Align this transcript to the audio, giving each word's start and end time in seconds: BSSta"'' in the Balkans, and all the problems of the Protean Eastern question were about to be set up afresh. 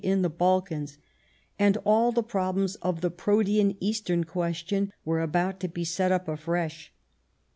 BSSta"'' 0.01 0.11
in 0.13 0.21
the 0.23 0.29
Balkans, 0.31 0.97
and 1.59 1.77
all 1.85 2.11
the 2.11 2.23
problems 2.23 2.73
of 2.77 3.01
the 3.01 3.11
Protean 3.11 3.77
Eastern 3.79 4.23
question 4.23 4.91
were 5.05 5.21
about 5.21 5.59
to 5.59 5.67
be 5.67 5.83
set 5.83 6.11
up 6.11 6.27
afresh. 6.27 6.91